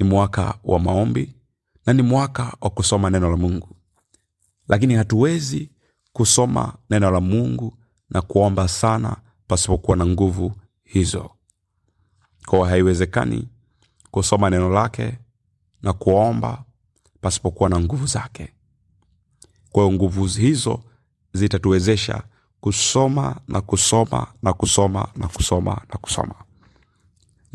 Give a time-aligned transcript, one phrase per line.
[0.00, 1.34] ni mwaka wa maombi
[1.86, 3.76] na ni mwaka wa kusoma neno la mungu.
[4.68, 5.70] Lakini hatuwezi
[6.12, 7.76] kusoma neno la mungu
[8.10, 9.16] na kuomba sana
[9.46, 10.52] pasipokuwa na nguvu
[10.84, 11.30] hizo.
[12.46, 13.48] Kwa haiwezekani
[14.10, 15.18] kusoma neno lake
[15.82, 16.64] na kuomba
[17.20, 18.52] pasipokuwa na nguvu zake.
[19.72, 20.82] Kwa hiyo nguvu hizo
[21.32, 22.22] zitatuwezesha
[22.60, 26.34] kusoma na kusoma na kusoma na kusoma na kusoma.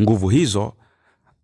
[0.02, 0.74] Nguvu hizo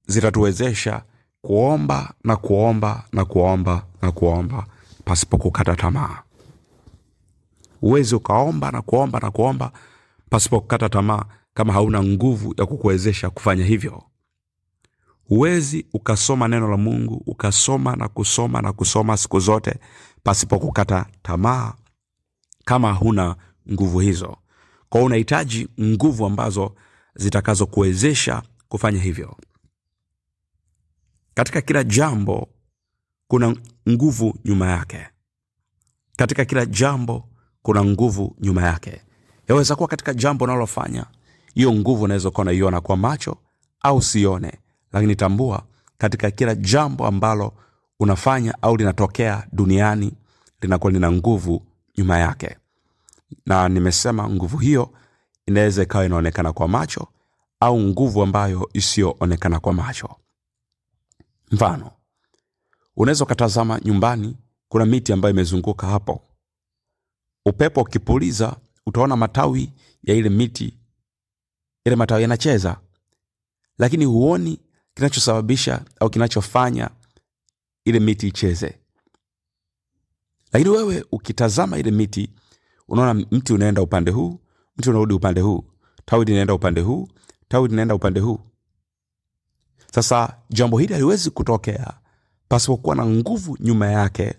[0.08, 1.04] zitatuwezesha
[1.42, 4.66] kuomba na kuomba na kuomba na kuomba
[5.06, 6.22] pasipo kukata tamaa.
[7.82, 9.72] Huwezi ukaomba na kuomba na kuomba
[10.30, 14.04] pasipo kukata tamaa kama hauna nguvu ya kukuwezesha kufanya hivyo.
[15.28, 19.80] Huwezi ukasoma neno la mungu ukasoma na kusoma na kusoma siku zote
[20.24, 21.74] pasipo kukata tamaa
[22.66, 23.36] kama huna
[23.72, 24.38] nguvu hizo.
[24.90, 26.76] Kwao unahitaji nguvu ambazo
[27.16, 29.38] zitakazokuwezesha kufanya hivyo
[31.34, 32.50] katika kila jambo
[33.28, 33.56] kuna
[33.90, 35.08] nguvu nyuma yake.
[36.18, 37.30] Katika kila jambo
[37.62, 39.02] kuna nguvu nyuma yake.
[39.48, 41.06] Yaweza kuwa katika jambo unalofanya
[41.56, 43.38] hiyo nguvu unaweza kuwa unaiona kwa macho
[43.82, 44.54] au sione
[44.94, 45.64] lakini tambua
[45.98, 47.54] katika kila jambo ambalo
[48.00, 50.14] unafanya au linatokea duniani
[50.62, 51.66] linakuwa lina nguvu
[51.98, 52.58] nyuma yake.
[53.46, 54.94] Na nimesema nguvu hiyo
[55.46, 57.08] inaweza ikawa inaonekana kwa macho
[57.60, 60.10] au nguvu ambayo isiyoonekana kwa macho
[61.52, 61.92] mfano
[62.96, 64.38] unaweza ukatazama nyumbani
[64.70, 66.28] kuna miti ambayo imezunguka hapo.
[67.46, 70.78] Upepo ukipuliza utaona matawi ya ile miti
[71.86, 72.82] ile matawi yanacheza.
[73.78, 74.60] Lakini huoni
[74.94, 76.90] kinachosababisha au kinachofanya
[77.86, 78.80] ile miti icheze.
[80.54, 82.34] Lakini wewe ukitazama ile miti
[82.88, 84.40] unaona mti unaenda upande huu
[84.78, 85.64] mti unarudi upande huu
[86.06, 87.08] tawi linaenda upande huu
[87.48, 88.40] tawi linaenda upande huu
[89.92, 91.94] sasa jambo hili haliwezi kutokea
[92.48, 94.34] pasipokuwa na nguvu nyuma yake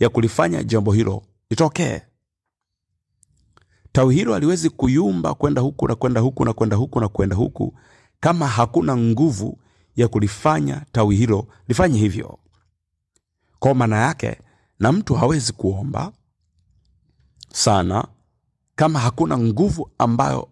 [0.00, 2.00] ya kulifanya jambo hilo litokee.
[3.92, 7.74] Tawi hilo haliwezi kuyumba kwenda huku na kwenda huku na kwenda huku na kwenda huku
[8.20, 9.58] kama hakuna nguvu
[9.96, 12.38] ya kulifanya tawi hilo lifanye hivyo.
[13.58, 14.40] Kwa maana yake
[14.78, 16.12] na mtu hawezi kuomba
[17.52, 18.08] sana
[18.76, 20.48] kama hakuna nguvu ambayo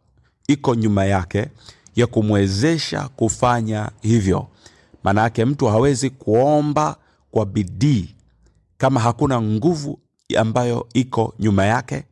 [0.48, 1.50] iko nyuma yake
[1.98, 4.48] ya kumwezesha kufanya hivyo.
[5.04, 6.96] Maana yake mtu hawezi kuomba
[7.30, 8.14] kwa bidii
[8.78, 9.98] kama hakuna nguvu
[10.36, 12.04] ambayo iko nyuma yake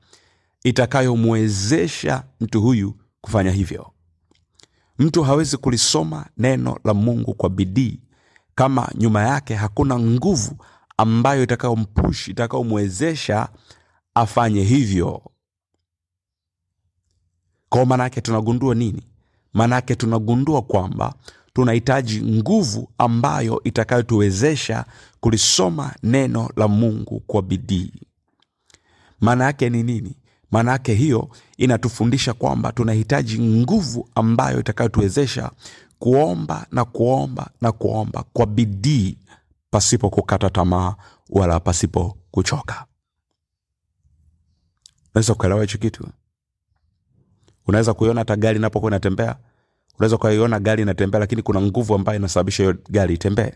[0.65, 3.93] itakayomwezesha mtu huyu kufanya hivyo.
[4.99, 8.01] Mtu hawezi kulisoma neno la mungu kwa bidii
[8.55, 10.57] kama nyuma yake hakuna nguvu
[10.97, 13.49] ambayo itakayompush itakayomwezesha
[14.15, 15.23] afanye hivyo.
[17.69, 19.03] Kwa maana yake tunagundua nini
[19.57, 21.15] maana yake tunagundua kwamba
[21.53, 24.85] tunahitaji nguvu ambayo itakayotuwezesha
[25.21, 27.93] kulisoma neno la mungu kwa bidii.
[29.21, 30.17] Maana yake ni nini?
[30.51, 35.51] Maana yake hiyo inatufundisha kwamba tunahitaji nguvu ambayo itakayotuwezesha
[35.99, 39.19] kuomba na kuomba na kuomba kwa bidii
[39.71, 40.95] pasipo kukata tamaa
[41.31, 42.85] wala pasipo kuchoka.
[45.15, 46.09] Unaweza kuelewa hicho kitu?
[47.67, 49.37] Unaweza kuiona hata gari inapokuwa inatembea
[49.99, 53.53] unaweza ukaiona gari inatembea lakini kuna nguvu ambayo inasababisha hiyo gari itembee.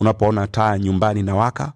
[0.00, 1.72] Unapoona taa nyumbani inawaka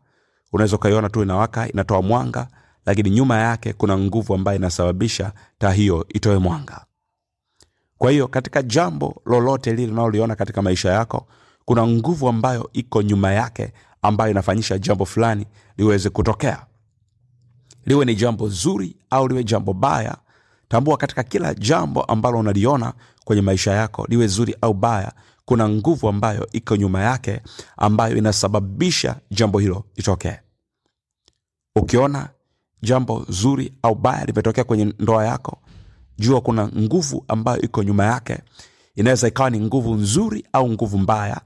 [0.53, 2.49] unaweza ukaiona tu inawaka inatoa mwanga
[2.87, 6.85] lakini nyuma yake kuna nguvu ambayo inasababisha taa hiyo itoe mwanga.
[7.99, 11.27] Kwa hiyo katika jambo lolote lile unaloliona katika maisha yako
[11.65, 13.73] kuna nguvu ambayo iko nyuma yake
[14.03, 16.67] ambayo inafanyisha jambo fulani liweze kutokea.
[17.87, 20.17] Liwe ni jambo zuri au liwe jambo baya
[20.69, 22.93] tambua katika kila jambo ambalo unaliona
[23.25, 25.13] kwenye maisha yako liwe zuri au baya
[25.45, 27.41] kuna nguvu ambayo iko nyuma yake
[27.77, 30.37] ambayo inasababisha jambo hilo litokee.
[31.77, 32.29] Ukiona
[32.83, 35.59] jambo zuri au baya limetokea kwenye ndoa yako
[36.19, 38.39] jua kuna nguvu ambayo iko nyuma yake.
[38.97, 41.41] Inaweza ikawa ni nguvu nzuri au nguvu mbaya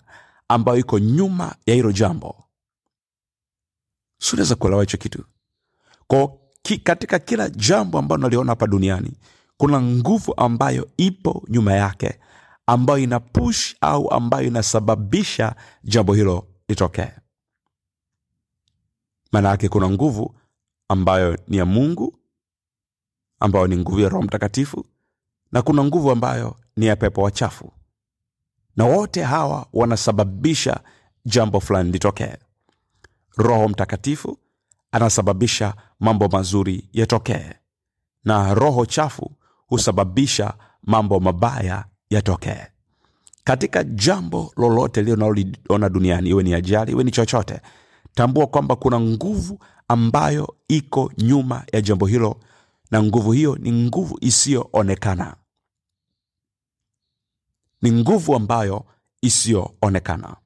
[0.48, 2.44] ambayo iko nyuma ya hilo jambo.
[4.18, 5.24] Si kuelewa hicho kitu?
[6.62, 9.12] Ki, katika kila jambo ambalo naliona hapa duniani
[9.56, 12.20] kuna nguvu ambayo ipo nyuma yake
[12.66, 15.54] ambayo ina push au ambayo inasababisha
[15.84, 17.10] jambo hilo litokee.
[19.32, 20.34] Maana yake kuna nguvu
[20.88, 22.18] ambayo ni ya mungu
[23.40, 24.86] ambayo ni nguvu ya roho mtakatifu
[25.52, 27.72] na kuna nguvu ambayo ni ya pepo wachafu.
[28.76, 30.80] Na wote hawa wanasababisha
[31.24, 32.36] jambo fulani litokee.
[33.36, 34.38] Roho mtakatifu
[34.92, 37.52] anasababisha mambo mazuri yatokee.
[38.24, 39.30] Na roho chafu
[39.66, 42.66] husababisha mambo mabaya yatokee.
[43.44, 47.60] Katika jambo lolote lio unaloliona duniani iwe ni ajali iwe ni chochote
[48.14, 49.58] tambua kwamba kuna nguvu
[49.88, 52.40] ambayo iko nyuma ya jambo hilo
[52.90, 55.36] na nguvu hiyo ni nguvu isiyoonekana.
[57.82, 58.84] Ni nguvu ambayo
[59.22, 60.36] isiyoonekana.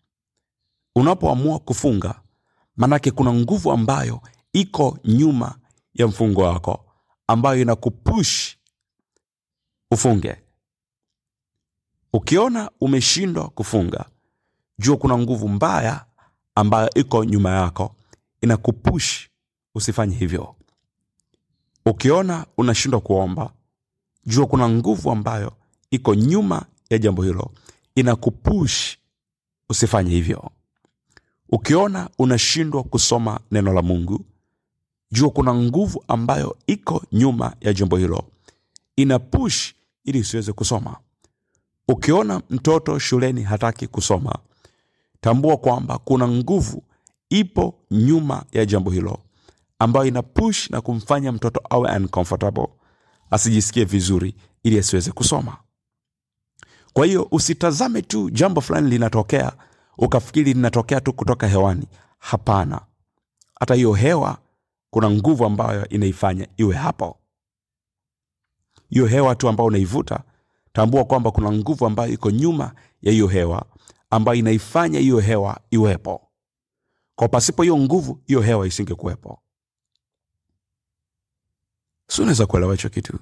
[0.96, 2.20] Unapoamua kufunga
[2.76, 4.20] manake kuna nguvu ambayo
[4.52, 5.54] iko nyuma
[5.94, 6.84] ya mfungo wako
[7.26, 8.56] ambayo inakupush
[9.90, 10.36] ufunge.
[12.12, 14.04] Ukiona umeshindwa kufunga
[14.78, 16.04] jua kuna nguvu mbaya
[16.54, 17.96] ambayo iko nyuma yako
[18.40, 19.28] inakupush
[19.74, 20.54] usifanye hivyo.
[21.86, 23.52] Ukiona unashindwa kuomba
[24.26, 25.52] jua kuna nguvu ambayo
[25.90, 27.50] iko nyuma ya jambo hilo
[27.94, 28.96] inakupush
[29.68, 30.50] usifanye hivyo.
[31.48, 34.24] Ukiona unashindwa kusoma neno la mungu
[35.12, 38.24] jua kuna nguvu ambayo iko nyuma ya jambo hilo
[38.96, 40.96] ina push ili usiweze kusoma.
[41.88, 44.38] Ukiona mtoto shuleni hataki kusoma
[45.20, 46.82] tambua kwamba kuna nguvu
[47.30, 49.18] ipo nyuma ya jambo hilo
[49.78, 52.68] ambayo ina push na kumfanya mtoto awe uncomfortable
[53.30, 55.56] asijisikie vizuri ili asiweze kusoma.
[56.92, 59.52] Kwa hiyo usitazame tu jambo fulani linatokea
[59.98, 61.86] ukafikiri linatokea tu kutoka hewani.
[62.18, 62.80] Hapana.
[63.60, 64.38] Hata hiyo hewa
[64.90, 67.16] kuna nguvu ambayo inaifanya iwe hapo
[68.90, 70.22] hiyo hewa tu ambayo unaivuta.
[70.72, 73.66] Tambua kwamba kuna nguvu ambayo iko nyuma ya hiyo hewa
[74.10, 76.28] ambayo inaifanya hiyo hewa iwepo.
[77.16, 79.42] Kwa pasipo hiyo nguvu hiyo hewa isingekuwepo.
[82.08, 83.18] Si unaweza kuelewa hicho kitu?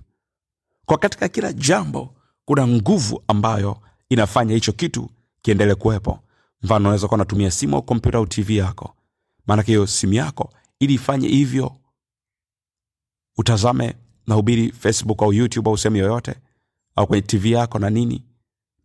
[0.87, 2.15] Kwa katika kila jambo
[2.45, 5.11] kuna nguvu ambayo inafanya hicho kitu
[5.43, 6.19] kiendelee kuwepo.
[6.63, 8.95] Mfano unaweza kuwa unatumia simu au kompyuta au tv yako.
[9.47, 11.77] Maanake hiyo simu yako ili ifanye hivyo.
[13.37, 13.97] Utazame
[14.29, 16.35] nahubiri facebook au youtube au sehemu yoyote
[16.97, 18.25] au kwenye tv yako na nini.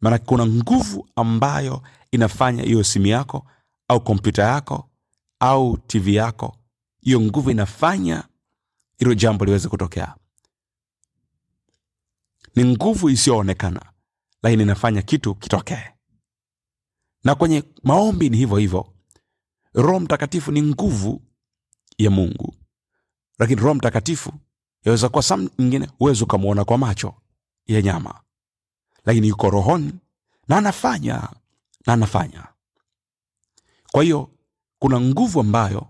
[0.02, 1.82] Maanake kuna nguvu ambayo
[2.12, 3.48] inafanya hiyo simu yako
[3.88, 4.90] au kompyuta yako
[5.40, 6.58] au tv yako
[7.02, 8.24] hiyo nguvu inafanya
[8.98, 10.16] hilo jambo liweze kutokea.
[12.56, 13.82] Ni nguvu isiyoonekana
[14.44, 15.84] lakini inafanya kitu kitokee.
[17.24, 18.94] Na kwenye maombi ni hivyo hivyo.
[19.74, 21.22] Roho mtakatifu ni nguvu
[21.98, 22.56] ya mungu.
[23.40, 24.34] Lakini roho mtakatifu
[24.86, 27.14] yaweza kuwa sam nyingine huwezi ukamwona kwa macho
[27.68, 28.22] ya nyama.
[29.06, 29.94] Lakini yuko rohoni
[30.48, 31.30] na anafanya
[31.88, 32.48] na anafanya.
[33.92, 34.30] Kwa hiyo
[34.80, 35.88] kuna nguvu ambayo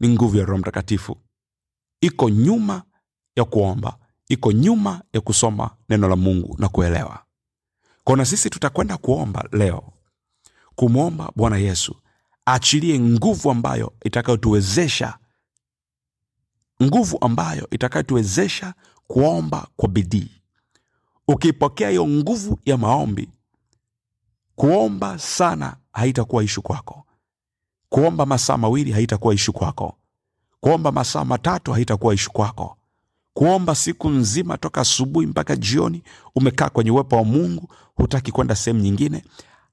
[0.00, 1.16] ni nguvu ya roho mtakatifu.
[2.00, 2.82] Iko nyuma
[3.36, 3.98] ya kuomba
[4.28, 7.22] iko nyuma ya kusoma neno la mungu na kuelewa.
[8.04, 9.92] Kona na sisi tutakwenda kuomba leo
[10.74, 11.96] kumwomba bwana yesu
[12.48, 15.18] aachilie nguvu ambayo itakayotuwezesha
[16.82, 18.74] nguvu ambayo itakayotuwezesha
[19.06, 20.30] kuomba kwa bidii.
[21.28, 23.28] Ukipokea hiyo nguvu ya maombi
[24.56, 27.04] kuomba sana haitakuwa ishu kwako.
[27.88, 29.96] Kuomba masaa mawili haitakuwa ishu kwako.
[30.60, 32.76] Kuomba masaa matatu haitakuwa ishu kwako.
[33.34, 36.02] Kuomba siku nzima toka asubuhi mpaka jioni
[36.34, 39.24] umekaa kwenye uwepo wa mungu hutaki kwenda sehemu nyingine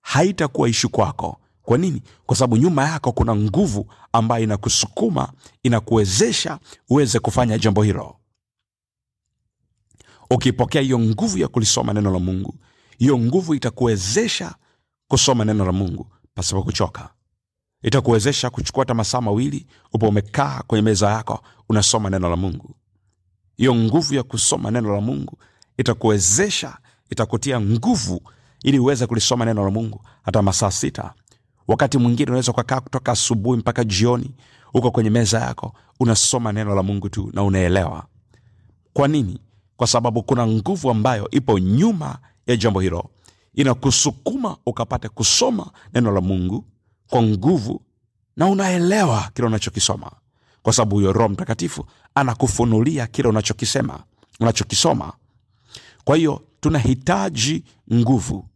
[0.01, 2.01] haitakuwa ishu kwako kwa nini?
[2.25, 5.33] Kwa sababu nyuma yako kuna nguvu ambayo inakusukuma
[5.63, 8.15] inakuwezesha uweze kufanya jambo hilo.
[10.29, 12.55] Ukipokea hiyo nguvu ya kulisoma neno la mungu
[12.97, 14.55] hiyo nguvu itakuwezesha
[15.07, 17.09] kusoma neno la mungu pasipo kuchoka.
[17.81, 22.75] Itakuwezesha kuchukua hata masaa mawili upo umekaa kwenye meza yako unasoma neno la mungu.
[23.57, 25.37] Hiyo nguvu ya kusoma neno la mungu
[25.77, 26.77] itakuwezesha
[27.09, 28.21] itakutia nguvu
[28.63, 31.13] ili uweze kulisoma neno la mungu hata masaa sita
[31.67, 34.31] wakati mwingine unaweza ukakaa kutoka asubuhi mpaka jioni
[34.73, 38.05] uko kwenye meza yako unasoma neno la mungu tu na unaelewa.
[38.93, 39.39] Kwa nini?
[39.77, 42.17] Kwa sababu kuna nguvu ambayo ipo nyuma
[42.47, 43.09] ya jambo hilo.
[43.53, 46.65] Inakusukuma ukapate kusoma neno la mungu
[47.07, 47.81] kwa nguvu
[48.37, 50.11] na unaelewa kile unachokisoma.
[50.63, 54.03] Kwa sababu huyo roho mtakatifu anakufunulia kile unachokisema
[54.39, 55.13] unachokisoma.
[56.03, 58.47] Kwa hiyo tunahitaji nguvu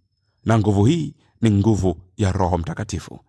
[0.46, 3.20] na nguvu hii ni nguvu ya roho mtakatifu.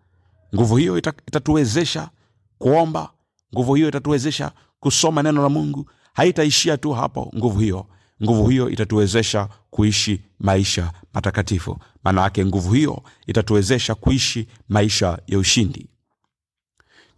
[0.54, 2.10] Nguvu hiyo itatuwezesha
[2.58, 3.10] kuomba
[3.54, 5.90] nguvu hiyo itatuwezesha kusoma neno la mungu.
[6.12, 7.86] Haitaishia tu hapo nguvu hiyo.
[8.22, 11.78] Nguvu hiyo itatuwezesha kuishi maisha matakatifu.
[12.04, 15.88] Maana yake nguvu hiyo itatuwezesha kuishi maisha ya ushindi.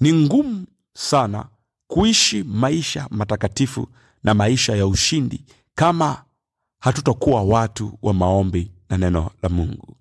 [0.01, 1.49] Ni ngumu sana
[1.87, 3.89] kuishi maisha matakatifu
[4.25, 5.45] na maisha ya ushindi
[5.75, 6.25] kama
[6.81, 9.97] hatutakuwa watu wa maombi na neno la mungu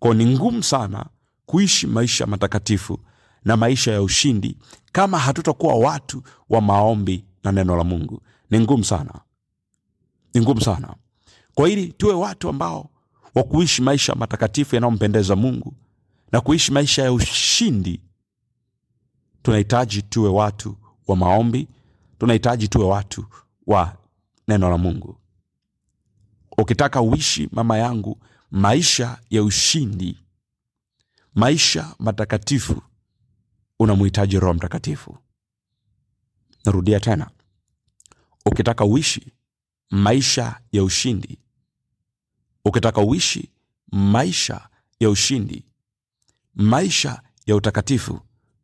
[0.00, 1.06] kwao ni ngumu sana
[1.46, 2.98] kuishi maisha matakatifu
[3.44, 4.56] na maisha ya ushindi
[4.92, 8.22] kama hatutakuwa watu wa maombi na neno la mungu.
[8.50, 9.14] Ni ngumu sana.
[10.34, 10.94] Ni ngumu sana.
[11.54, 12.90] Kwa ili tuwe watu ambao
[13.34, 15.74] wa kuishi maisha matakatifu yanayompendeza mungu
[16.32, 18.00] na kuishi maisha ya ushindi.
[19.42, 20.76] Tunahitaji tuwe watu
[21.06, 21.68] wa maombi.
[22.18, 23.24] Tunahitaji tuwe watu
[23.66, 23.96] wa
[24.48, 25.16] neno la mungu.
[26.58, 28.18] Ukitaka uishi mama yangu
[28.50, 30.18] maisha ya ushindi
[31.34, 32.82] maisha matakatifu
[33.78, 35.18] unamhitaji roho mtakatifu.
[36.64, 37.30] Narudia tena
[38.46, 39.32] ukitaka uishi
[39.90, 41.38] maisha ya ushindi
[42.64, 43.50] ukitaka uishi
[43.92, 44.68] maisha
[45.00, 45.64] ya ushindi
[46.54, 48.20] maisha ya utakatifu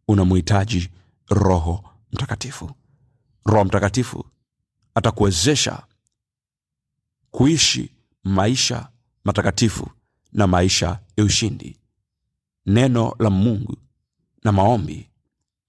[0.09, 0.91] unamhitaji
[1.29, 2.71] roho mtakatifu.
[3.45, 4.25] Roho mtakatifu
[4.95, 5.87] atakuwezesha
[7.31, 7.91] kuishi
[8.25, 8.89] maisha
[9.27, 9.91] matakatifu
[10.33, 11.77] na maisha ya ushindi.
[12.67, 13.77] Neno la mungu
[14.45, 15.11] na maombi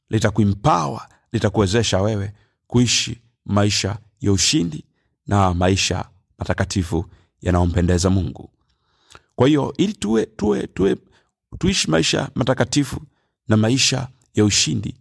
[0.09, 2.33] litakuimpawa litakuwezesha wewe
[2.67, 4.85] kuishi maisha ya ushindi
[5.27, 7.05] na maisha matakatifu
[7.41, 8.49] yanayompendeza mungu.
[9.35, 10.97] Kwa hiyo ili tuwe, tuwe, tuwe
[11.57, 13.01] tuishi maisha matakatifu
[13.47, 14.95] na maisha ya ushindi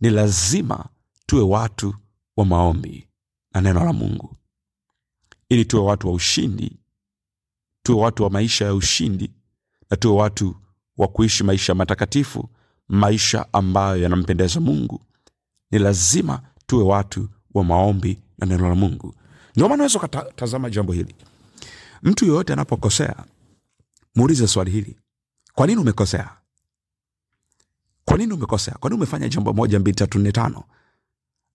[0.00, 0.84] ni lazima
[1.26, 1.94] tuwe watu
[2.36, 3.08] wa maombi
[3.54, 4.36] na neno la mungu.
[5.48, 6.79] Ili tuwe watu wa ushindi
[7.90, 9.30] tuwe watu wa maisha ya ushindi
[9.90, 10.56] na tuwe watu
[10.96, 12.48] wa kuishi maisha matakatifu
[12.88, 15.00] maisha ambayo yanampendeza mungu.
[15.70, 19.14] Ni lazima tuwe watu wa maombi na neno la mungu.
[19.56, 21.14] Ndio ukatazama jambo hili.
[22.02, 23.24] Mtu yoyote anapokosea
[24.14, 24.96] muulize swali hili.
[25.54, 26.30] Kwa nini umekosea?
[28.04, 28.74] Kwa nini umekosea?
[28.80, 30.64] Kwa umefanya jambo moja mbili tatu nne tano?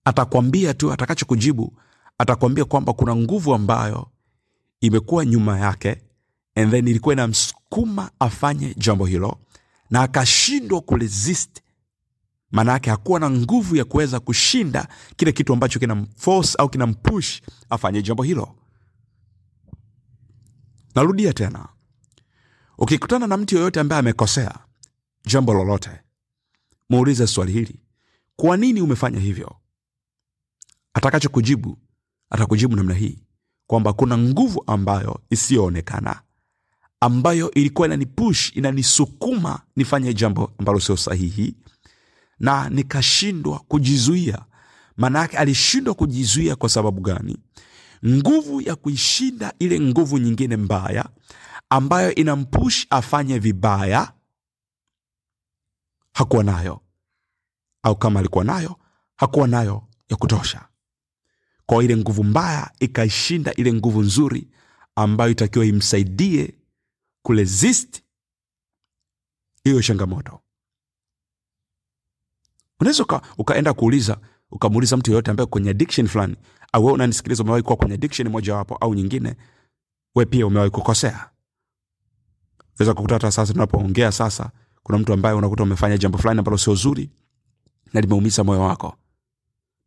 [0.06, 1.74] Atakwambia tu atakacho kujibu
[2.18, 4.08] atakwambia kwamba kuna nguvu ambayo
[4.82, 6.02] imekuwa nyuma yake
[6.56, 9.38] and then ilikuwa inamsukuma afanye jambo hilo
[9.90, 11.62] na akashindwa kuresist.
[12.52, 18.02] Maana yake hakuwa na nguvu ya kuweza kushinda kile kitu ambacho kinamforce au kinampush afanye
[18.02, 18.56] jambo hilo.
[20.96, 21.68] Narudia tena.
[22.78, 24.60] Ukikutana na mtu yoyote ambaye amekosea
[25.26, 25.90] jambo lolote
[26.90, 27.80] muulize swali hili.
[28.36, 29.56] Kwa nini umefanya hivyo?
[30.94, 31.78] Atakachokujibu
[32.30, 33.20] atakujibu namna hii
[33.68, 36.22] kwamba kuna nguvu ambayo isiyoonekana
[37.06, 41.56] ambayo ilikuwa inanipush inanisukuma nifanye jambo ambalo sio sahihi.
[42.40, 44.46] Na nikashindwa kujizuia.
[44.98, 47.38] Maana yake alishindwa kujizuia kwa sababu gani?
[48.06, 51.06] Nguvu ya kuishinda ile nguvu nyingine mbaya
[51.70, 54.12] ambayo inampush afanye vibaya
[56.14, 56.82] hakuwa nayo.
[57.84, 58.76] Au kama alikuwa nayo
[59.16, 60.66] hakuwa nayo ya kutosha.
[61.66, 64.48] Kwa ile nguvu mbaya ikaishinda ile nguvu nzuri
[64.96, 66.54] ambayo itakiwa imsaidie
[67.26, 68.02] kuresist
[69.64, 70.40] hiyo changamoto.
[72.80, 74.18] Unaweza uka, ukaenda kuuliza
[74.52, 76.36] ukamuuliza mtu yoyote ambaye kwenye addiction fulani
[76.74, 79.36] au we unanisikiliza umewahi kuwa kwenye addiction mojawapo au nyingine?
[80.16, 81.30] We pia umewahi kukosea.
[82.80, 84.52] Weza kukuta hata sasa tunapoongea sasa
[84.84, 87.10] kuna mtu ambaye unakuta umefanya jambo fulani ambalo sio zuri
[87.94, 88.98] na limeumiza moyo wako.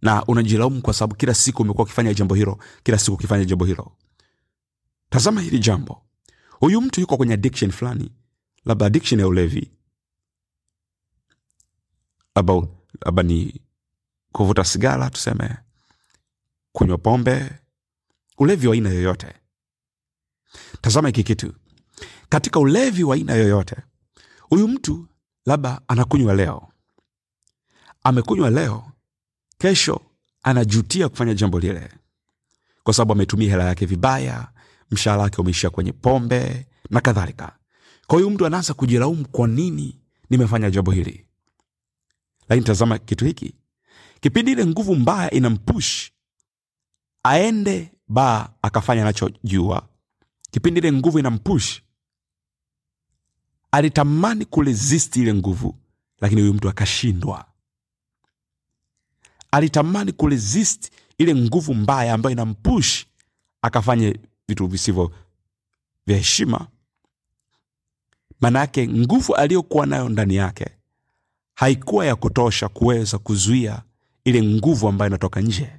[0.03, 3.93] Na unajilaumu kwa sababu kila siku umekuwa ukifanya jambo hilo kila siku ukifanya jambo hilo.
[5.11, 6.08] Tazama hili jambo
[6.61, 8.13] huyu mtu yuko kwenye addiction fulani
[8.65, 9.71] labda addiction ya ulevi.
[12.35, 12.63] Labda
[13.05, 13.61] labda ni
[14.33, 15.57] kuvuta sigara tuseme
[16.73, 17.51] kunywa pombe
[18.39, 19.35] ulevi wa aina yoyote.
[20.81, 21.55] Tazama hiki kitu.
[22.29, 23.77] Katika ulevi wa aina yoyote
[24.41, 25.09] huyu mtu
[25.47, 26.69] labda anakunywa leo.
[28.05, 28.93] Amekunywa leo
[29.59, 30.01] kesho
[30.43, 31.93] anajutia kufanya jambo lile.
[32.83, 34.49] Kwa sababu ametumia hela yake vibaya
[34.91, 37.57] mshahara wake umeishia kwenye pombe na kadhalika.
[38.07, 41.27] Kwa hiyo mtu anaanza kujilaumu kwa nini nimefanya jambo hili?
[42.49, 43.55] Lakini tazama kitu hiki.
[44.21, 46.11] Kipindi ile nguvu mbaya inampush
[47.23, 49.89] aende baa akafanya anachojua.
[50.51, 51.81] Kipindi ile nguvu inampush
[53.71, 55.79] alitamani kuresist ile nguvu
[56.21, 57.45] lakini huyu mtu akashindwa.
[59.51, 63.05] Alitamani kuresist ile nguvu mbaya ambayo inampush
[63.63, 65.13] akafanye vitu visivyo
[66.07, 66.67] vya heshima.
[68.41, 70.67] Manake nguvu aliyokuwa nayo ndani yake
[71.55, 73.83] haikuwa ya kutosha kuweza kuzuia
[74.25, 75.71] ile nguvu ambayo inatoka nje.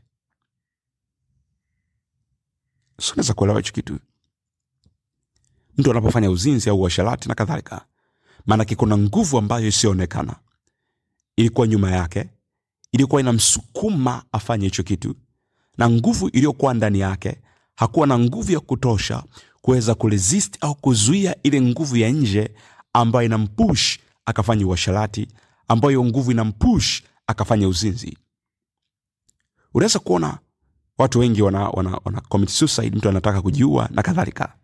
[3.02, 4.00] Sinaweza kuelewa hicho kitu.
[5.78, 7.86] Mtu anapofanya uzinzi au uasharati na kadhalika
[8.46, 10.36] maanake kuna nguvu ambayo isiyoonekana.
[11.36, 12.30] Ilikuwa nyuma yake
[12.92, 15.16] ilikuwa inamsukuma afanye hicho kitu
[15.78, 17.42] na nguvu iliyokuwa ndani yake
[17.80, 19.24] hakuwa na nguvu ya kutosha
[19.62, 22.52] kuweza kuresist au kuzuia ile nguvu ya nje
[22.94, 25.28] ambayo inampush akafanya uasharati
[25.68, 28.18] ambayo nguvu inampush akafanya uzinzi.
[29.74, 30.40] Unaweza kuona
[30.98, 34.56] watu wengi wana, wana, wana commit suicide mtu anataka kujiua na kadhalika.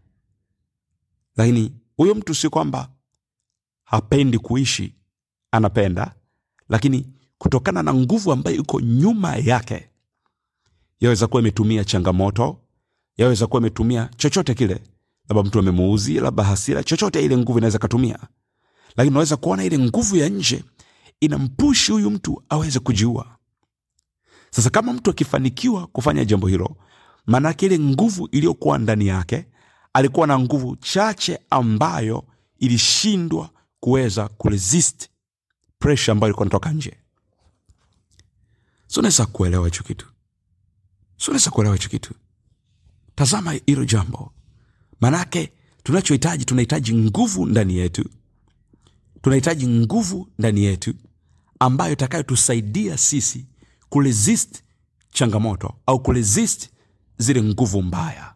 [1.38, 2.90] Lakini huyo mtu si kwamba
[3.84, 4.96] hapendi kuishi
[5.52, 6.16] anapenda
[6.70, 9.90] lakini kutokana na nguvu ambayo iko nyuma yake
[11.00, 12.62] yaweza kuwa imetumia changamoto
[13.18, 14.84] yaweza kuwa imetumia chochote kile.
[15.30, 18.20] Labda mtu amemuuzi labda hasira chochote ile nguvu inaweza katumia.
[18.96, 20.64] Lakini unaweza kuona ile nguvu ya nje
[21.20, 23.38] inampushi huyu mtu aweze kujiua.
[24.52, 26.76] Sasa kama mtu akifanikiwa kufanya jambo hilo
[27.26, 29.46] maanake ile nguvu iliyokuwa ndani yake
[29.94, 32.26] alikuwa na nguvu chache ambayo
[32.58, 35.10] ilishindwa kuweza kuresist
[35.80, 36.98] presha ambayo ilikuwa inatoka nje.
[38.88, 40.08] So kuelewa hicho kitu.
[41.18, 42.14] So kuelewa hicho kitu
[43.16, 44.32] tazama hilo jambo.
[45.02, 45.52] Manake
[45.84, 48.10] tunachohitaji tunahitaji nguvu ndani yetu.
[49.22, 50.94] Tunahitaji nguvu ndani yetu
[51.60, 53.46] ambayo itakayotusaidia sisi
[53.90, 54.64] kuresist
[55.12, 56.70] changamoto au kuresist
[57.18, 58.34] zile nguvu mbaya.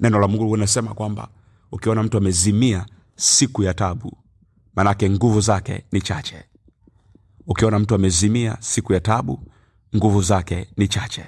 [0.00, 1.28] Neno la mungu linasema kwamba
[1.72, 2.86] ukiona mtu amezimia
[3.16, 4.18] siku ya tabu
[4.76, 6.44] manake nguvu zake ni chache.
[7.46, 9.40] Ukiona mtu amezimia siku ya tabu
[9.96, 11.24] nguvu zake ni chache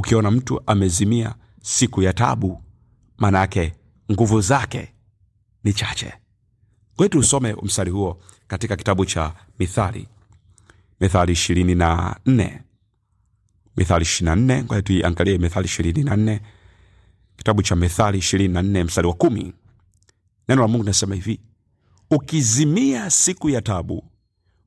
[0.00, 2.62] ukiona mtu amezimia siku ya tabu
[3.18, 3.74] manake
[4.12, 4.94] nguvu zake
[5.64, 6.12] ni chache.
[6.96, 10.08] Kwetu usome mstari huo katika kitabu cha mithali.
[11.00, 12.62] Mithali ishirini na nne.
[13.76, 14.64] Mithali ishirini na nne.
[14.64, 16.40] Ngoja tuiangalie mithali ishirini na nne.
[17.36, 19.52] Kitabu cha mithali ishirini na nne mstari wa kumi.
[20.48, 21.40] Neno la mungu linasema hivi
[22.10, 24.04] ukizimia siku ya tabu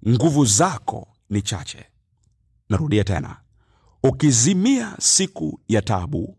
[0.08, 1.86] nguvu zako ni chache.
[2.70, 3.43] Narudia tena
[4.03, 6.38] ukizimia siku ya tabu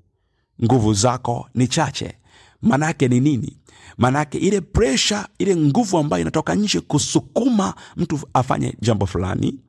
[0.65, 2.15] nguvu zako ni chache.
[2.63, 3.59] Maanaake ni nini?
[3.99, 9.61] Maanaake ile presha ile nguvu ambayo inatoka nje kusukuma mtu afanye jambo fulani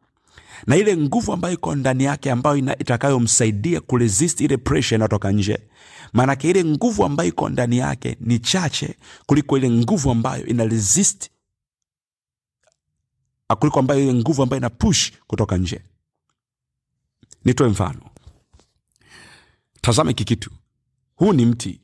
[0.68, 5.60] na ile nguvu ambayo iko ndani yake ambayo itakayomsaidia kuresist ile presha inayotoka nje
[6.14, 11.30] maanake ile nguvu ambayo iko ndani yake ni chache kuliko ile nguvu ambayo ina resist
[13.60, 15.82] kuliko ambayo ile nguvu ambayo ina push kutoka nje
[17.46, 18.02] nitoe mfano.
[19.82, 20.52] Tazama hiki kitu.
[21.16, 21.82] Huu ni mti.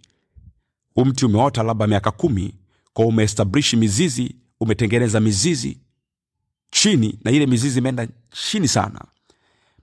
[0.96, 2.56] Huu mti umeota labda miaka kumi
[2.94, 5.78] kwa umeestablishi mizizi umetengeneza mizizi
[6.72, 9.02] chini na ile mizizi imeenda chini sana.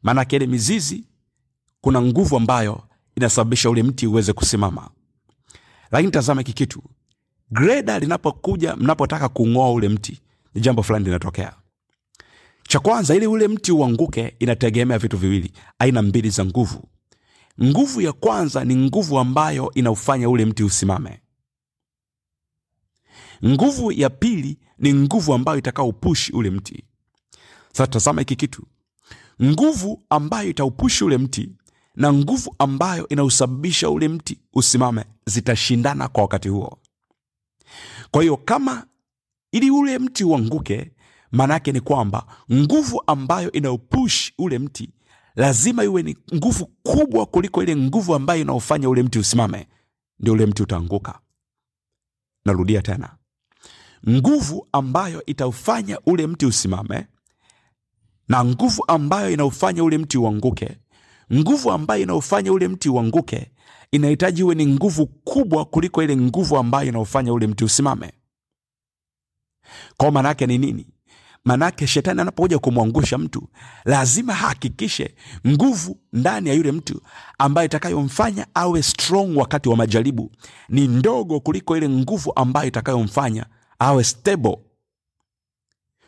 [0.02, 1.04] Maanake ile mizizi
[1.80, 2.82] kuna nguvu ambayo
[3.16, 4.90] inasababisha ule mti uweze kusimama.
[5.90, 6.82] Lakini tazama hiki kitu.
[7.50, 10.20] Greda linapokuja mnapotaka kung'oa ule mti
[10.54, 11.52] ni jambo fulani linatokea
[12.68, 16.88] cha kwanza ili ule mti uanguke inategemea vitu viwili aina mbili za nguvu.
[17.62, 21.20] Nguvu ya kwanza ni nguvu ambayo inaufanya ule mti usimame.
[23.44, 26.84] Nguvu ya pili ni nguvu ambayo itakaupushi ule mti.
[27.72, 28.62] Sasa tazama hiki kitu.
[29.42, 31.50] Nguvu ambayo itaupushi ule mti
[31.94, 36.78] na nguvu ambayo inausababisha ule mti usimame zitashindana kwa wakati huo.
[38.10, 38.86] Kwa hiyo kama
[39.52, 40.92] ili ule mti uanguke
[41.32, 44.90] maana yake ni kwamba nguvu ambayo inaupush ule mti
[45.36, 49.68] lazima iwe ni nguvu kubwa kuliko ile nguvu ambayo inaofanya ule mti usimame
[50.20, 51.20] ndio ule mti utaanguka.
[52.44, 53.16] Narudia tena.
[54.08, 57.06] Nguvu ambayo itaufanya ule mti usimame
[58.28, 60.78] na nguvu ambayo inaufanya ule mti uanguke
[61.32, 63.52] nguvu ambayo inaufanya ule mti uanguke
[63.92, 68.12] inahitaji iwe ni nguvu kubwa kuliko ile nguvu ambayo inaufanya ule mti usimame.
[69.96, 70.86] Kwao maanaake ni nini
[71.48, 73.48] maanake shetani anapokuja kumwangusha mtu
[73.84, 75.14] lazima ahakikishe
[75.46, 77.00] nguvu ndani ya yule mtu
[77.38, 80.30] ambayo itakayomfanya awe strong wakati wa majaribu.
[80.68, 83.46] Ni ndogo kuliko ile nguvu ambayo itakayomfanya
[83.78, 84.58] awe stable.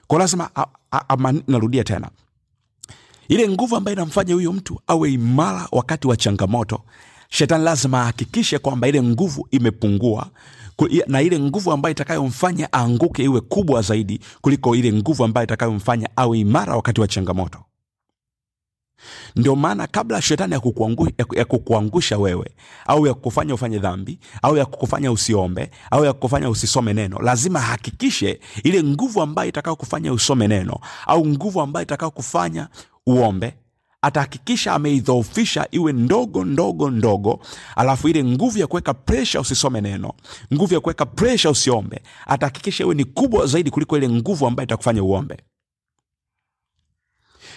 [0.06, 0.50] Kwa lazima
[1.46, 2.10] narudia tena.
[3.28, 6.82] Ile nguvu ambayo inamfanya huyo mtu awe imara wakati wa changamoto
[7.28, 10.30] shetani lazima ahakikishe kwamba ile nguvu imepungua
[11.06, 16.38] na ile nguvu ambayo itakayomfanya aanguke iwe kubwa zaidi kuliko ile nguvu ambayo itakayomfanya awe
[16.38, 17.58] imara wakati wa changamoto.
[19.36, 20.60] Ndio maana kabla shetani ya
[21.36, 22.50] ya kukuangusha wewe
[22.86, 27.60] au ya kukufanya ufanye dhambi au ya kukufanya usiombe au ya kukufanya usisome neno lazima
[27.60, 32.68] hakikishe ile nguvu ambayo itakao kufanya usome neno au nguvu ambayo itakao kufanya
[33.06, 33.54] uombe
[34.02, 37.40] atahakikisha ameidhoofisha iwe ndogo ndogo ndogo
[37.76, 40.12] alafu ile nguvu ya kuweka presha usisome neno
[40.54, 45.02] nguvu ya kuweka presha usiombe atahakikisha iwe ni kubwa zaidi kuliko ile nguvu ambayo itakufanya
[45.02, 45.36] uombe.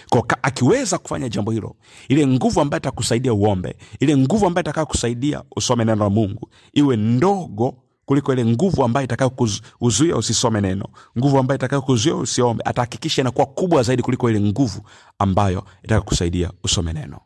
[0.08, 1.76] Kwa akiweza kufanya jambo hilo
[2.08, 6.96] ile nguvu ambayo itakusaidia uombe ile nguvu ambayo itakayo kusaidia usome neno la mungu iwe
[6.96, 9.30] ndogo kuliko ile nguvu ambayo itakayo
[9.78, 10.88] kuzuia usisome neno
[11.18, 11.82] nguvu ambayo itakayo
[12.20, 12.62] usiombe.
[12.66, 14.82] Atahakikisha inakuwa kubwa zaidi kuliko ile nguvu
[15.18, 17.20] ambayo itakayokusaidia usome neno.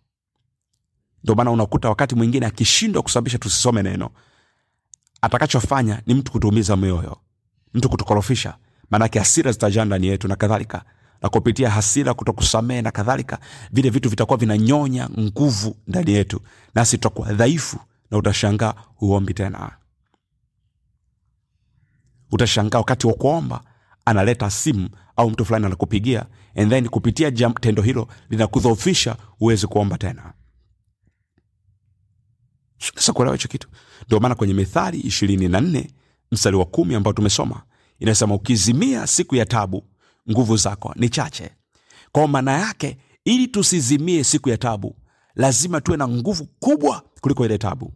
[1.24, 4.10] Ndio maana unakuta wakati mwingine akishindwa kusababisha tusisome neno
[5.22, 7.16] atakachofanya ni mtu kutuumiza mioyo
[7.74, 8.54] mtu kutukorofisha.
[8.90, 10.84] Maanake hasira zitajaa ndani yetu na kadhalika.
[11.22, 13.38] Na kupitia hasira kutokusamehe na kadhalika
[13.72, 16.40] vile vitu vitakuwa vinanyonya nguvu ndani yetu
[16.74, 17.78] nasi tutakuwa dhaifu
[18.10, 19.70] na utashangaa huombi tena
[22.32, 23.64] utashangaa wakati wa kuomba
[24.04, 29.98] analeta simu au mtu fulani anakupigia and then kupitia jam, tendo hilo linakudhofisha huwezi kuomba
[29.98, 30.32] tena.
[32.96, 33.68] Sasa hicho kitu.
[34.06, 35.90] Ndio maana kwenye mithali ishirini na nne
[36.32, 37.62] mstari wa kumi ambao tumesoma
[37.98, 39.84] inasema ukizimia siku ya tabu
[40.30, 41.50] nguvu zako ni chache.
[42.12, 44.96] Kwa maana yake ili tusizimie siku ya tabu
[45.34, 47.92] lazima tuwe na nguvu kubwa kuliko ile tabu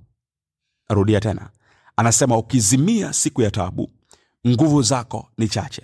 [0.88, 1.51] narudia tena.
[1.97, 3.90] Anasema ukizimia siku ya tabu
[4.48, 5.83] nguvu zako ni chache.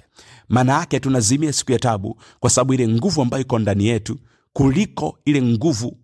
[0.48, 4.18] Maana yake tunazimia siku ya tabu kwa sababu ile nguvu ambayo iko ndani yetu
[4.52, 5.96] kuliko ile nguvu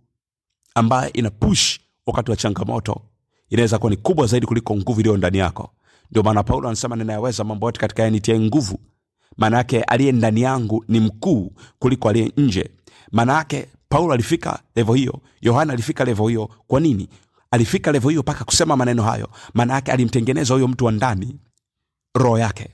[0.74, 3.02] ambayo ina push wakati wa changamoto
[3.50, 5.70] inaweza kuwa ni kubwa zaidi kuliko nguvu iliyo ndani yako.
[6.10, 8.78] Ndio maana paulo anasema ninayaweza mambo yote katika yanitia nguvu.
[9.36, 12.70] Maana yake aliye ndani yangu ni mkuu kuliko aliye nje.
[13.12, 16.50] Maana yake paulo alifika levo hiyo yohana alifika levo hiyo.
[16.66, 17.08] Kwa nini?
[17.50, 19.28] Alifika levo hiyo mpaka kusema maneno hayo.
[19.54, 21.36] Maana yake alimtengeneza huyo mtu wa ndani
[22.14, 22.70] roho yake.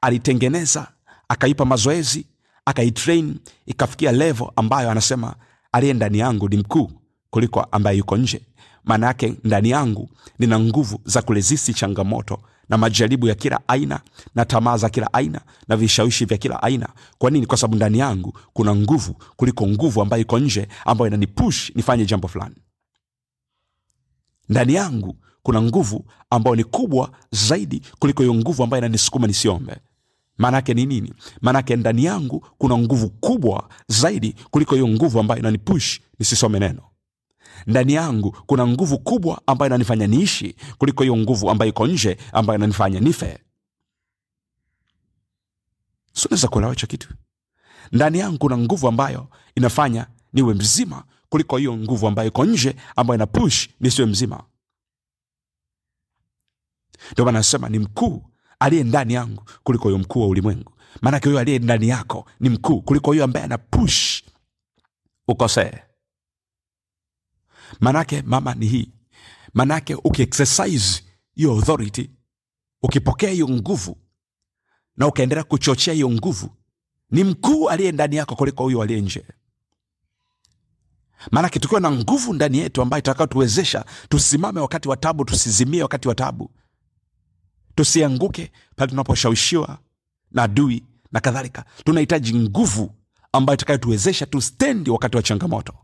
[0.00, 0.88] Alitengeneza
[1.28, 2.26] akaipa mazoezi
[2.64, 5.34] akaitrain ikafikia levo ambayo anasema
[5.72, 6.90] aliye ndani yangu ni mkuu
[7.30, 8.40] kuliko ambaye yuko nje.
[8.84, 14.00] Maana yake ndani yangu nina nguvu za kulezisi changamoto na majaribu ya kila aina
[14.34, 16.88] na tamaa za kila aina na vishawishi vya kila aina.
[17.18, 17.46] Kwa nini?
[17.46, 22.28] Kwa sababu ndani yangu kuna nguvu kuliko nguvu ambayo iko nje ambayo inanipush nifanye jambo
[22.28, 22.54] fulani.
[24.48, 25.16] Ndani yangu
[25.48, 29.76] kuna nguvu ambayo ni kubwa zaidi kuliko hiyo nguvu ambayo inanisukuma nisiombe.
[30.38, 31.12] Maanaake ni nini?
[31.40, 36.82] Maanaake ndani yangu kuna nguvu kubwa zaidi kuliko hiyo nguvu ambayo inanipush nisisome neno.
[37.66, 42.58] Ndani yangu kuna nguvu kubwa ambayo inanifanya niishi kuliko hiyo nguvu ambayo iko nje ambayo
[42.58, 43.38] inanifanya nife.
[46.12, 47.08] Sunaweza kuelewa hicho kitu?
[47.92, 53.16] Ndani yangu kuna nguvu ambayo inafanya niwe mzima kuliko hiyo nguvu ambayo iko nje ambayo
[53.16, 54.42] ina push nisiwe mzima
[57.12, 58.24] ndio maana nasema ni mkuu
[58.58, 60.72] aliye ndani yangu kuliko huyo mkuu wa ulimwengu.
[61.02, 63.58] Maanake huyo aliye ndani yako ni mkuu kuliko huyo ambaye ana
[65.28, 65.72] ukosee.
[67.80, 68.92] Manake mama ni hii.
[69.54, 71.02] Manake ukiexercise
[71.34, 72.10] hiyo authority
[72.82, 73.98] ukipokea hiyo nguvu
[74.96, 76.50] na ukaendelea kuchochea hiyo nguvu
[77.10, 79.24] ni mkuu aliye ndani yako kuliko huyo aliye nje.
[81.30, 86.14] Maanake tukiwa na nguvu ndani yetu ambayo itakayotuwezesha tusimame wakati wa tabu tusizimie wakati wa
[86.14, 86.50] tabu
[87.78, 89.78] tusianguke pale tunaposhawishiwa
[90.32, 91.64] na adui na kadhalika.
[91.84, 92.94] Tunahitaji nguvu
[93.32, 95.74] ambayo itakayotuwezesha tustendi wakati wa changamoto.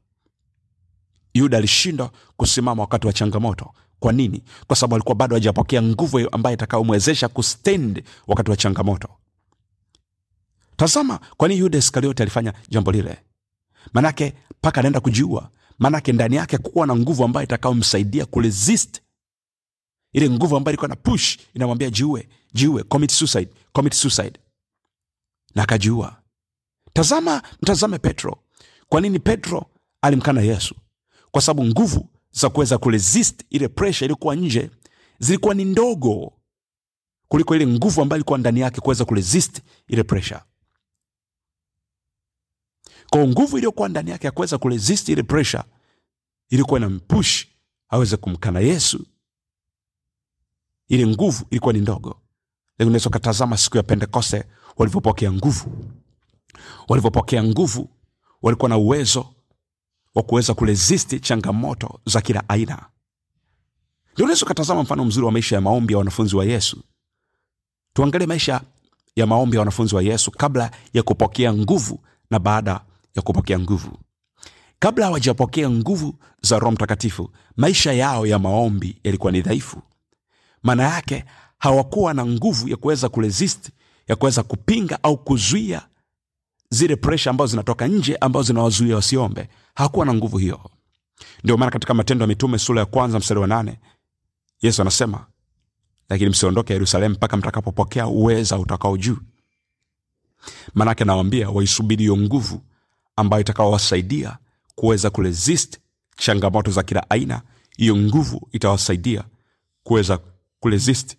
[1.34, 3.72] Yuda alishindwa kusimama wakati wa changamoto.
[3.98, 4.42] Kwa nini?
[4.66, 9.08] Kwa sababu alikuwa bado hajapokea nguvu ambayo itakayomwezesha kustendi wakati wa changamoto.
[10.76, 13.18] Tazama kwa nini yuda Iskarioti alifanya jambo lile.
[13.92, 15.50] Manake mpaka anaenda kujiua.
[15.78, 19.00] Manake ndani yake kuwa na nguvu ambayo itakayomsaidia kuresist
[20.14, 24.40] ile nguvu ambayo ilikuwa na push inamwambia jiue jiue commit suicide commit suicide.
[25.54, 26.22] Na akajiua.
[26.92, 28.38] Tazama mtazame petro.
[28.88, 29.66] Kwa nini petro
[30.02, 30.74] alimkana yesu?
[31.30, 34.70] Kwa sababu nguvu za kuweza kuresist ile presha iliyokuwa nje
[35.18, 36.32] zilikuwa ni ndogo
[37.28, 40.44] kuliko ile nguvu ambayo ilikuwa ndani yake kuweza kuresist ile presha
[43.10, 45.64] kwa nguvu iliyokuwa ndani yake ya kuweza kuresist ile presha
[46.50, 47.46] ilikuwa inampush
[47.88, 49.06] aweze kumkana yesu
[50.88, 52.16] ile nguvu ilikuwa ni ndogo.
[52.80, 54.44] Unaweza ukatazama siku ya pentekoste
[54.76, 55.84] walivyopokea nguvu.
[56.88, 57.88] Walivyopokea nguvu
[58.42, 59.26] walikuwa na uwezo
[60.14, 62.86] wa kuweza kuresisti changamoto za kila aina.
[64.12, 66.82] Ndio unaweza ukatazama mfano mzuri wa maisha ya maombi ya wanafunzi wa yesu.
[67.92, 68.60] Tuangalie maisha
[69.16, 72.80] ya maombi ya wanafunzi wa yesu kabla ya kupokea nguvu na baada
[73.14, 73.98] ya kupokea nguvu.
[74.78, 79.82] Kabla hawajapokea nguvu za roho mtakatifu maisha yao ya maombi yalikuwa ni dhaifu
[80.64, 81.24] maana yake
[81.58, 83.70] hawakuwa na nguvu ya kuweza kuresist
[84.08, 85.82] ya kuweza kupinga au kuzuia
[86.70, 89.48] zile presha ambazo zinatoka nje ambazo zinawazuia wasiombe.
[89.74, 90.70] Hawakuwa na nguvu hiyo.
[91.44, 93.78] Ndio maana katika matendo ya mitume sura ya kwanza mstari wa nane
[94.62, 95.26] yesu anasema
[96.08, 99.16] lakini msiondoke yerusalemu mpaka mtakapopokea uweza utakao juu.
[100.74, 102.60] Maanake nawambia waisubiri hiyo nguvu
[103.16, 104.38] ambayo itakawawasaidia
[104.74, 105.78] kuweza kuresist
[106.16, 107.42] changamoto za kila aina
[107.76, 109.24] hiyo nguvu itawasaidia
[109.82, 110.18] kuweza
[110.64, 111.16] kuresist.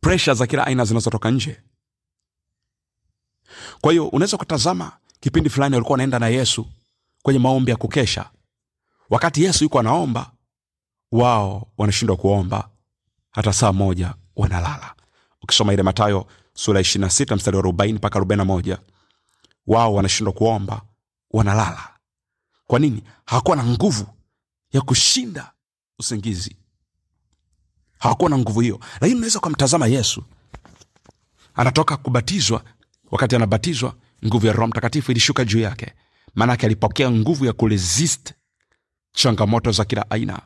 [0.00, 1.62] Presha za kila aina zinazotoka nje.
[3.80, 6.66] Kwa hiyo unaweza kutazama kipindi fulani walikuwa wanaenda na yesu
[7.22, 8.30] kwenye maombi ya kukesha.
[9.10, 10.32] Wakati yesu yuko anaomba
[11.12, 12.70] wao wanashindwa kuomba.
[13.30, 14.94] Hata saa moja wanalala.
[15.42, 18.78] Ukisoma ile matayo sura 26 mstari wa 40 mpaka 41
[19.66, 20.82] wao wanashindwa kuomba
[21.30, 21.98] wanalala.
[22.66, 23.02] Kwa nini?
[23.26, 24.06] Hawakuwa na nguvu
[24.72, 25.52] ya kushinda
[25.98, 26.56] usingizi
[28.02, 28.80] hawakuwa na nguvu hiyo.
[29.00, 30.24] Lakini unaweza ukamtazama yesu.
[31.54, 32.64] Anatoka kubatizwa.
[33.10, 33.94] Wakati anabatizwa
[34.26, 35.92] nguvu ya roho mtakatifu ilishuka juu yake.
[36.34, 38.32] Maanake alipokea nguvu ya kuresist
[39.12, 40.40] changamoto za kila aina.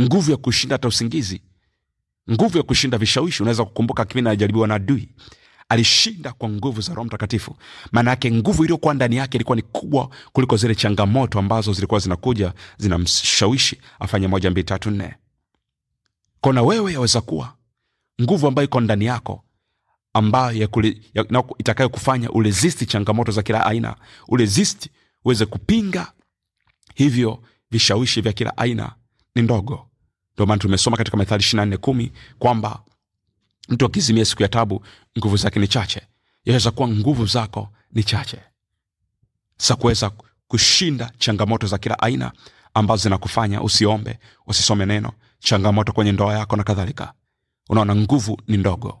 [0.00, 1.42] Nguvu ya kushinda hata usingizi.
[2.30, 3.42] Nguvu ya kushinda vishawishi.
[3.42, 5.08] Unaweza kukumbuka kipindi anajaribiwa na adui.
[5.68, 7.56] Alishinda kwa nguvu za roho mtakatifu.
[7.92, 12.52] Maana yake nguvu iliyokuwa ndani yake ilikuwa ni kubwa kuliko zile changamoto ambazo zilikuwa zinakuja
[12.78, 15.14] zinamshawishi afanye moja mbili tatu nne
[16.42, 17.54] kona wewe yaweza kuwa
[18.22, 19.44] nguvu ambayo iko ndani yako
[20.12, 20.68] ambayo ya
[21.14, 23.96] ya, itakayokufanya itakayo kufanya ulezisti changamoto za kila aina
[24.28, 24.90] ulezisti
[25.24, 26.12] uweze kupinga
[26.94, 28.92] hivyo vishawishi vya kila aina
[29.34, 29.88] ni ndogo.
[30.34, 32.82] Ndio maana tumesoma katika methali 24 kumi kwamba
[33.68, 34.84] mtu akizimia siku ya tabu
[35.18, 36.02] nguvu zake ni chache.
[36.44, 38.38] Yaweza kuwa nguvu zako ni chache
[39.56, 40.10] sa kuweza
[40.48, 42.32] kushinda changamoto za kila aina
[42.74, 47.12] ambazo zinakufanya usiombe usisome neno changamoto kwenye ndoa yako na kadhalika.
[47.68, 49.00] Unaona nguvu ni ndogo.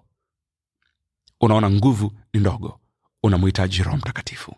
[1.40, 2.80] Unaona nguvu ni ndogo.
[3.22, 4.56] Unamhitaji roho mtakatifu.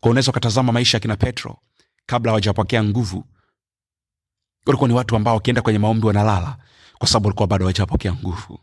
[0.00, 1.56] Kwa unaweza ukatazama maisha ya kina petro
[2.06, 3.24] kabla hawajapokea nguvu
[4.66, 6.58] walikuwa ni watu ambao wakienda kwenye maombi wanalala
[6.98, 8.60] kwa sababu walikuwa bado hawajapokea nguvu.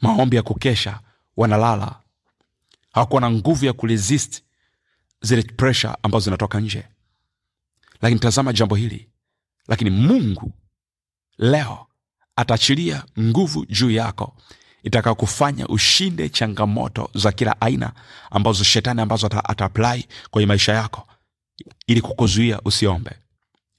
[0.00, 1.00] Maombi ya kukesha
[1.36, 2.00] wanalala.
[2.92, 4.42] Hawakuwa na nguvu ya kuresist
[5.20, 6.84] zile presha ambazo zinatoka nje.
[8.02, 9.11] Lakini tazama jambo hili
[9.68, 10.52] lakini mungu
[11.38, 11.86] leo
[12.36, 14.36] ataachilia nguvu juu yako
[14.82, 17.92] itakakufanya ushinde changamoto za kila aina
[18.30, 21.08] ambazo shetani ambazo ata, ataapply kwenye maisha yako
[21.86, 23.10] ili kukuzuia usiombe.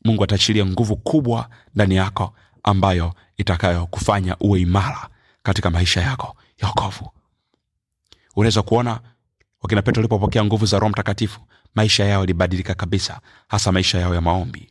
[0.05, 5.09] Mungu ataachilia nguvu kubwa ndani yako ambayo itakayokufanya uwe imara
[5.43, 7.11] katika maisha yako ya okovu
[8.35, 8.99] unaweza kuona
[9.61, 11.39] wakina petro walipopokea nguvu za roho mtakatifu
[11.75, 14.69] maisha yao yalibadilika kabisa hasa maisha yao ya maombi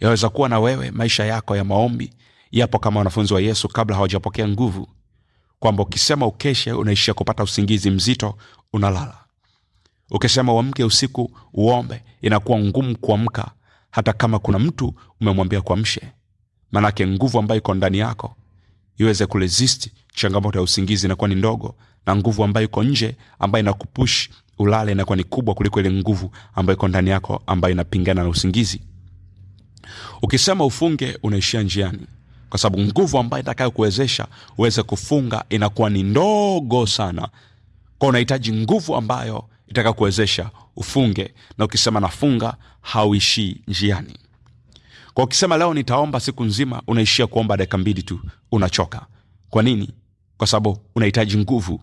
[0.00, 2.10] yaweza kuwa na wewe maisha yako ya maombi
[2.50, 4.88] yapo kama wanafunzi wa yesu kabla hawajapokea nguvu.
[5.58, 8.34] Kwamba ukisema ukeshe unaishia kupata usingizi mzito
[8.72, 9.18] unalala.
[10.10, 13.50] Ukisema uamke usiku uombe inakuwa ngumu kuamka
[13.90, 16.00] hata kama kuna mtu umemwambia kuamshe.
[16.72, 18.36] Manake nguvu ambayo iko ndani yako
[18.98, 21.74] iweze kuresist changamoto ya usingizi inakuwa ni ndogo
[22.06, 24.28] na nguvu ambayo iko nje ambayo inakupush
[24.58, 28.80] ulale inakuwa ni kubwa kuliko ile nguvu ambayo iko ndani yako ambayo inapingana na usingizi
[30.22, 32.06] ukisema ufunge unaishia njiani.
[32.50, 34.26] Kwa sababu nguvu ambayo itakayo kuwezesha
[34.58, 37.28] uweze kufunga inakuwa ni ndogo sana.
[37.98, 41.34] Kwa unahitaji nguvu ambayo itakayokuwezesha ufunge.
[41.58, 44.18] Na ukisema nafunga hauishii njiani.
[45.14, 48.20] Kwa ukisema leo nitaomba siku nzima unaishia kuomba dakika mbili tu
[48.52, 49.06] unachoka.
[49.50, 49.90] Kwa nini?
[50.38, 51.80] Kwa sababu unahitaji nguvu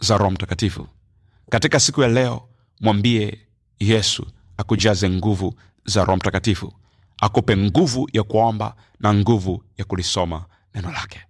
[0.00, 0.86] za roho mtakatifu.
[1.50, 2.42] Katika siku ya leo
[2.80, 3.38] mwambie
[3.80, 6.72] yesu akujaze nguvu za roho mtakatifu
[7.20, 11.20] akupe nguvu ya kuomba na nguvu ya kulisoma neno lake